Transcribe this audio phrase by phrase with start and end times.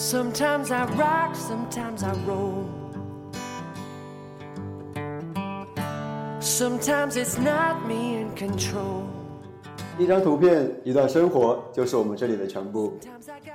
[0.00, 2.64] Sometimes I rock, sometimes I roll.
[6.38, 9.02] Sometimes it's not me in control.
[9.98, 12.96] 一张图片，一段生活，就是我们这里的全部。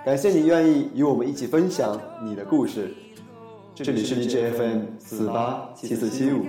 [0.04, 2.94] 感谢你愿意与我们一起分享你的故事。
[3.74, 6.44] 这里是 DJ FM 四八七四七五。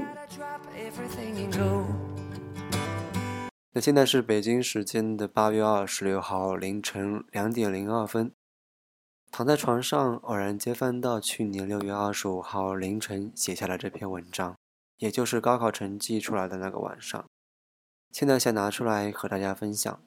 [3.73, 8.33] 那现在是北京时间的八月二十六号凌晨两点零二分，
[9.37, 14.55] 躺在床上，偶然间翻到去年六月二十五号凌晨写下的这篇文章，
[14.99, 17.25] 也就是高考成绩出来的那个晚上。
[18.13, 20.01] 现在想拿出来和大家分享。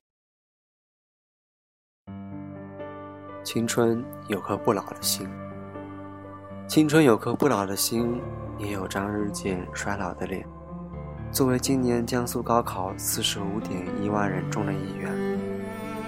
[3.43, 5.29] 青春有颗不老的心，
[6.65, 8.21] 青春有颗不老的心，
[8.57, 10.47] 也有张日渐衰老的脸。
[11.33, 15.37] 作为今年江苏高考四十五点一万人中的一员，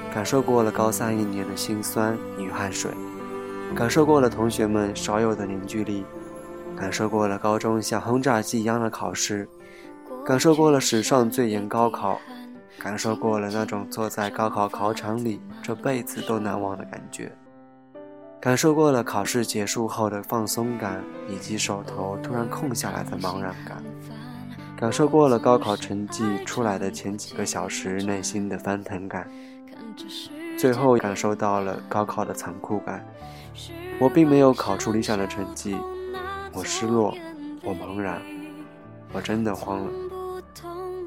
[0.09, 2.89] 感受过了高三一年的辛酸与汗水，
[3.75, 6.05] 感受过了同学们少有的凝聚力，
[6.75, 9.47] 感受过了高中像轰炸机一样的考试，
[10.25, 12.19] 感受过了史上最严高考，
[12.77, 17.31] 感受过了那种坐在高考考场里这辈子都难忘的感觉，
[18.41, 23.81] 感受过了考试结束后的放松感，以及手头突然空下来的茫然感。
[24.77, 29.29] 感受过了高考成绩出来的前几个小时内心的翻腾感，
[30.59, 33.07] 最后感受到了高考的残酷感。
[33.97, 35.77] 我并没有考出理想的成绩，
[36.51, 37.15] 我失落，
[37.63, 38.21] 我茫然，
[39.13, 40.41] 我真的慌了。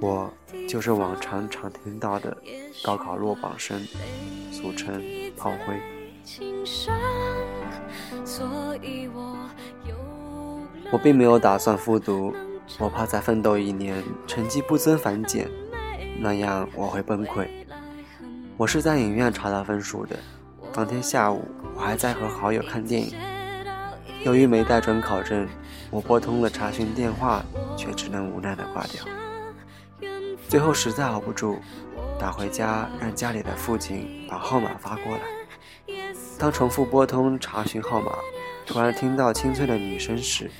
[0.00, 0.32] 我
[0.66, 2.34] 就是往常常听到的
[2.82, 3.78] 高考落榜生，
[4.50, 5.02] 俗称
[5.36, 5.78] 炮灰。
[10.90, 12.34] 我并没有打算复读。
[12.78, 15.46] 我怕再奋斗一年，成绩不增反减，
[16.20, 17.46] 那样我会崩溃。
[18.58, 20.16] 我是在影院查到分数的，
[20.72, 23.14] 当天下午我还在和好友看电影。
[24.24, 25.48] 由于没带准考证，
[25.90, 27.42] 我拨通了查询电话，
[27.76, 29.02] 却只能无奈的挂掉。
[30.48, 31.58] 最后实在熬不住，
[32.20, 35.22] 打回家让家里的父亲把号码发过来。
[36.38, 38.12] 当重复拨通查询号码，
[38.66, 40.50] 突然听到清脆的女声时，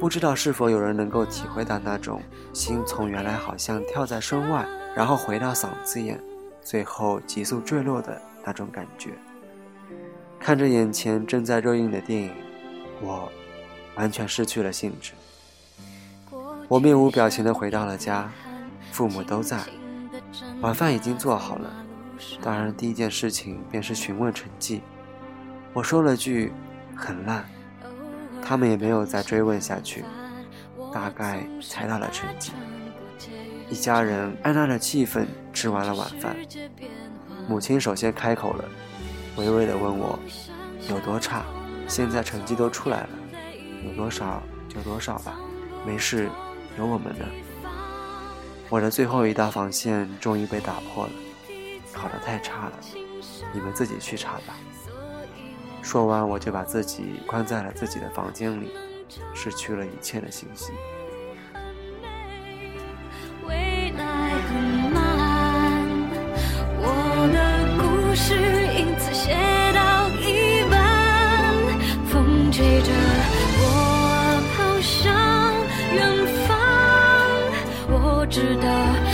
[0.00, 6.18] 不知道是否有人能够体会到那种心从原来好像跳在身外，然后回到嗓子眼，
[6.64, 9.10] 最后急速坠落的那种感觉。
[10.40, 12.32] 看着眼前正在热映的电影，
[13.00, 13.30] 我
[13.94, 15.12] 完全失去了兴致。
[16.66, 18.32] 我面无表情地回到了家，
[18.90, 19.60] 父母都在，
[20.60, 21.70] 晚饭已经做好了。
[22.42, 24.80] 当然，第一件事情便是询问成绩。
[25.72, 26.52] 我说了句
[26.96, 27.44] “很烂”。
[28.46, 30.04] 他们也没有再追问下去，
[30.92, 32.52] 大概猜到了成绩。
[33.74, 36.36] 一家人按捺着气氛吃完了晚饭，
[37.48, 38.64] 母亲首先开口了，
[39.34, 40.16] 微微的问我
[40.88, 41.44] 有多差。
[41.88, 43.08] 现在成绩都出来了，
[43.84, 45.40] 有多少就多少吧，
[45.84, 46.30] 没事，
[46.78, 47.24] 有我们呢。
[48.68, 51.12] 我的最后一道防线终于被打破了，
[51.92, 52.72] 考得太差了，
[53.52, 54.54] 你们自己去查吧。
[55.82, 58.70] 说完，我就把自己关在了自己的房间里，
[59.34, 60.70] 失去了一切的信息。
[78.24, 79.13] 我知道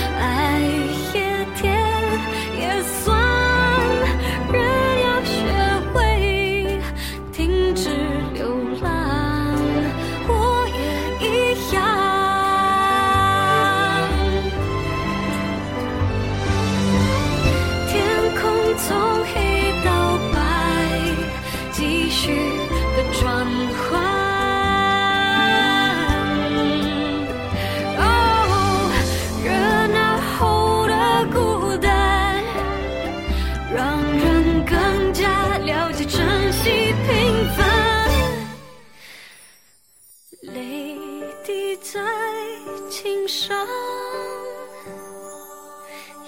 [43.30, 43.56] 上，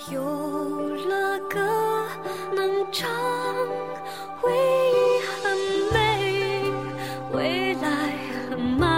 [0.09, 1.59] 有了歌
[2.55, 3.11] 能唱，
[4.41, 5.59] 回忆很
[5.93, 5.99] 美，
[7.33, 7.89] 未来
[8.49, 8.92] 很慢，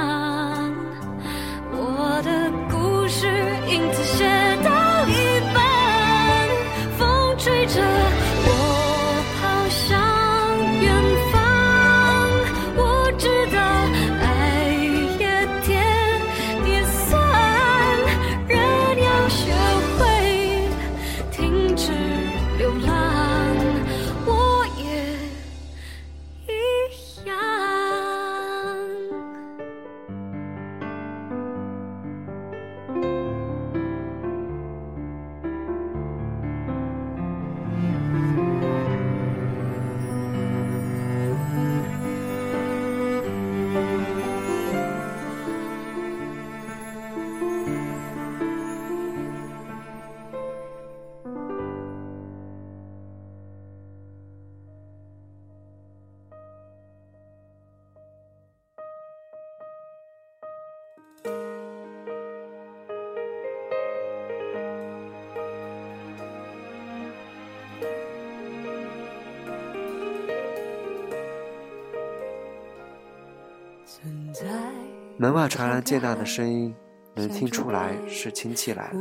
[75.16, 76.74] 门外传来渐大的声音，
[77.14, 79.00] 能听出来是亲戚来了。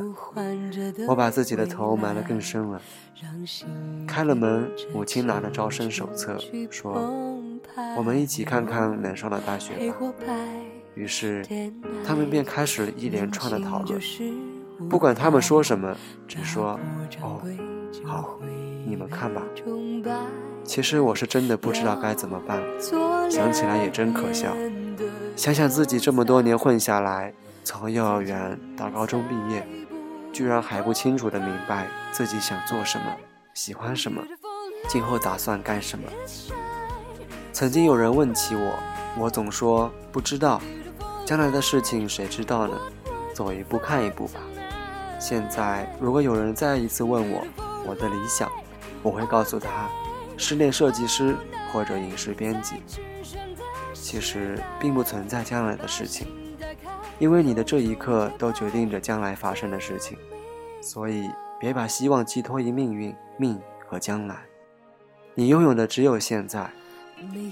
[1.07, 2.81] 我把自己的头埋得更深了。
[4.07, 6.37] 开了门，母亲拿着招生手册
[6.69, 6.93] 说
[7.97, 9.95] ：“我们一起看看能上的大学吧。”
[10.93, 11.43] 于是，
[12.05, 13.99] 他们便开始了一连串的讨论。
[14.89, 15.95] 不管他们说什么，
[16.27, 16.79] 只说
[17.21, 17.41] ：“哦，
[18.03, 18.37] 好，
[18.85, 19.41] 你们看吧。”
[20.63, 22.61] 其实我是真的不知道该怎么办，
[23.29, 24.55] 想起来也真可笑。
[25.35, 27.33] 想想自己这么多年混下来，
[27.63, 29.65] 从幼儿园到高中毕业，
[30.31, 33.05] 居然还不清楚的明白自己想做什么，
[33.53, 34.21] 喜欢什么，
[34.87, 36.05] 今后打算干什么。
[37.51, 38.79] 曾经有人问起我，
[39.17, 40.61] 我总说不知道。
[41.25, 42.77] 将来的事情谁知道呢？
[43.33, 44.39] 走一步看一步吧。
[45.19, 47.43] 现在如果有人再一次问我
[47.87, 48.51] 我的理想，
[49.01, 49.89] 我会告诉他，
[50.37, 51.35] 室内设计师
[51.71, 52.75] 或者影视编辑。
[54.03, 56.27] 其实并不存在将来的事情，
[57.19, 60.17] 因为你的这一刻都决定着将来发生的事情，
[60.81, 63.57] 所以别把希望寄托于命运、命
[63.87, 64.35] 和将来。
[65.35, 66.69] 你拥有的只有现在。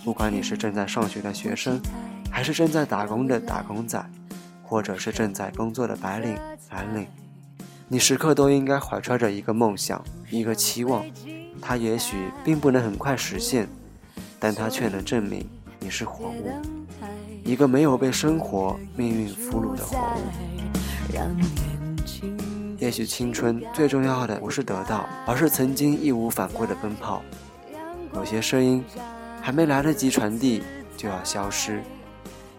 [0.03, 1.79] 不管你是正在上学的学生，
[2.29, 4.03] 还是正在打工的打工仔，
[4.61, 6.37] 或者是正在工作的白领、
[6.69, 7.07] 蓝领，
[7.87, 11.05] 你时刻都应该怀揣着一个梦想、一个期望。
[11.61, 13.69] 它也许并不能很快实现，
[14.39, 15.47] 但它却能证明
[15.91, 16.49] 是活物，
[17.43, 20.21] 一个没有被生活命运俘虏的活物。
[22.79, 27.21] 也许青春最重要的不是得到，而是曾经义无反顾的奔跑。
[28.15, 28.83] 有些声音。
[29.43, 30.61] 还没来得及传递，
[30.95, 31.81] 就要消失。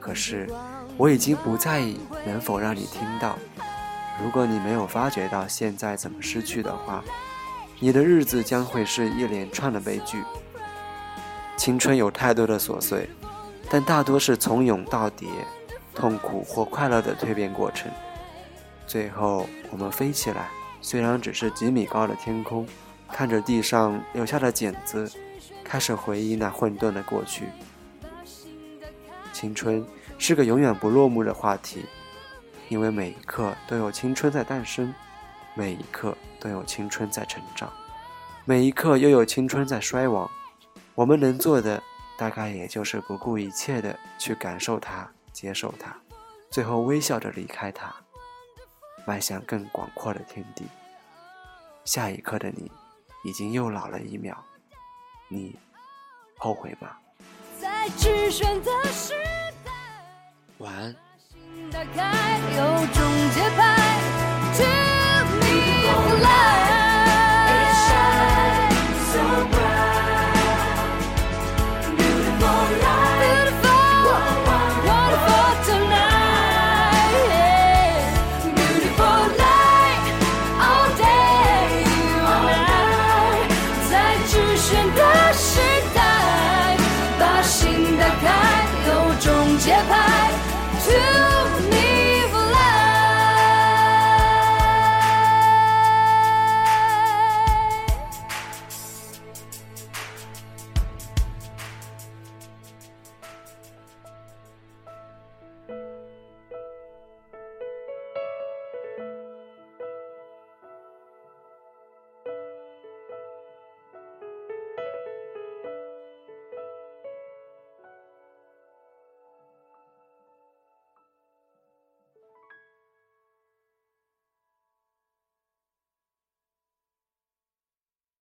[0.00, 0.50] 可是，
[0.96, 1.96] 我已经不在意
[2.26, 3.38] 能否让你听到。
[4.20, 7.04] 如果你没有发觉到现在怎么失去的话，
[7.78, 10.24] 你的日子将会是一连串的悲剧。
[11.56, 13.08] 青春有太多的琐碎，
[13.72, 15.26] 但大多是从勇到跌，
[15.94, 17.90] 痛苦或快乐的蜕变过程。
[18.86, 20.50] 最后，我们飞起来，
[20.82, 22.68] 虽然只是几米高的天空，
[23.08, 25.10] 看着地上留下的茧子。
[25.64, 27.46] 开始回忆那混沌的过去。
[29.32, 29.82] 青春
[30.18, 31.86] 是个永远不落幕的话题，
[32.68, 34.92] 因为每一刻都有青春在诞生，
[35.54, 37.72] 每一刻都有青春在成长，
[38.44, 40.30] 每一刻又有青春在衰亡。
[40.94, 41.82] 我们能做的，
[42.16, 45.96] 大概也就是不顾一切的去感受它，接受它，
[46.50, 47.94] 最后微笑着离开它，
[49.06, 50.66] 迈向更广阔的天地。
[51.84, 52.70] 下一刻的你，
[53.24, 54.36] 已经又老了一秒。
[55.28, 55.58] 你
[56.38, 56.96] 后悔吗？
[60.58, 60.94] 晚安。